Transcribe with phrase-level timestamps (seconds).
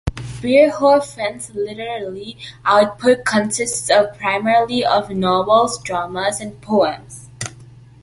[0.41, 7.29] Beer-Hofmann's literary output consists primarily of novellas, dramas, and poems.